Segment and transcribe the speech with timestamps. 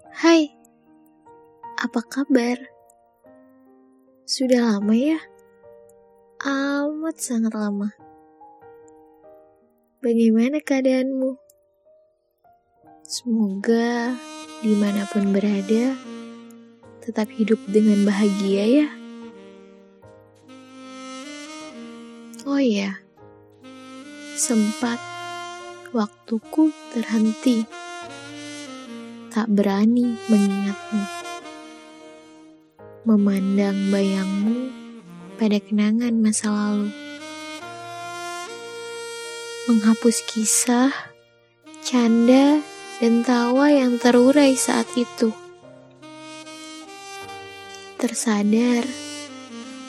[0.00, 0.48] Hai,
[1.76, 2.56] apa kabar?
[4.24, 5.20] Sudah lama ya?
[6.40, 7.92] Amat sangat lama.
[10.00, 11.36] Bagaimana keadaanmu?
[13.04, 14.16] Semoga
[14.64, 15.92] di mana pun berada,
[17.04, 18.88] tetap hidup dengan bahagia ya.
[22.48, 22.96] Oh iya,
[24.40, 24.96] sempat
[25.92, 27.68] waktuku terhenti,
[29.32, 31.04] tak berani mengingatmu,
[33.08, 34.68] memandang bayangmu
[35.40, 36.92] pada kenangan masa lalu,
[39.72, 40.92] menghapus kisah,
[41.80, 42.60] canda,
[43.00, 45.32] dan tawa yang terurai saat itu.
[47.96, 48.84] Tersadar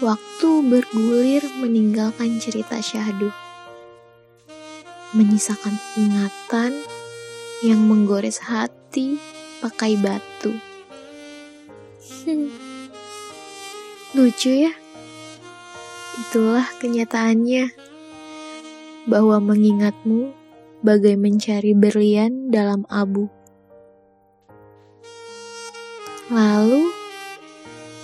[0.00, 3.28] Waktu bergulir meninggalkan cerita syahdu.
[5.12, 6.72] Menyisakan ingatan
[7.60, 8.40] yang menggores
[8.90, 9.22] hati
[9.62, 10.50] pakai batu.
[14.18, 14.74] Lucu ya?
[16.18, 17.70] Itulah kenyataannya.
[19.06, 20.34] Bahwa mengingatmu
[20.82, 23.30] bagai mencari berlian dalam abu.
[26.26, 26.90] Lalu,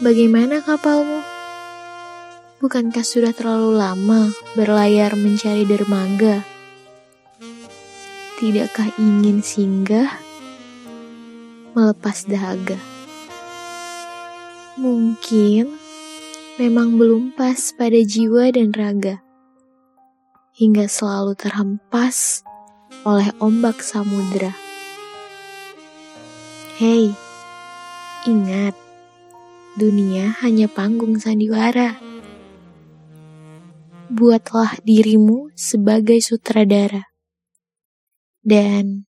[0.06, 1.18] bagaimana kapalmu?
[2.62, 6.46] Bukankah sudah terlalu lama berlayar mencari dermaga?
[8.38, 10.25] Tidakkah ingin singgah
[11.76, 12.80] melepas dahaga?
[14.80, 15.76] Mungkin
[16.56, 19.20] memang belum pas pada jiwa dan raga,
[20.56, 22.40] hingga selalu terhempas
[23.04, 24.56] oleh ombak samudera.
[26.80, 27.12] Hei,
[28.24, 28.72] ingat,
[29.76, 32.00] dunia hanya panggung sandiwara
[34.06, 37.10] buatlah dirimu sebagai sutradara.
[38.46, 39.10] Dan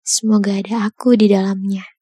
[0.00, 1.99] semoga ada aku di dalamnya.